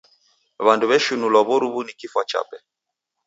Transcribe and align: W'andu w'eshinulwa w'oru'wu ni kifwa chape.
W'andu 0.65 0.85
w'eshinulwa 0.89 1.41
w'oru'wu 1.47 1.79
ni 1.85 1.93
kifwa 1.99 2.21
chape. 2.31 2.57